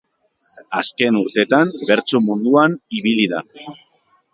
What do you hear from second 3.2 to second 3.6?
da.